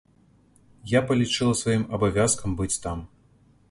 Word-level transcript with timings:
Я 0.93 1.03
палічыла 1.13 1.53
сваім 1.61 1.87
абавязкам 2.01 2.49
быць 2.63 2.75
там. 2.89 3.09